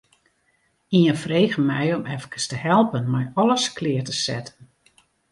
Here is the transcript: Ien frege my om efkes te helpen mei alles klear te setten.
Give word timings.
Ien 0.99 1.17
frege 1.23 1.59
my 1.69 1.83
om 1.97 2.05
efkes 2.15 2.45
te 2.51 2.57
helpen 2.67 3.05
mei 3.15 3.25
alles 3.41 3.65
klear 3.77 4.05
te 4.09 4.13
setten. 4.25 4.57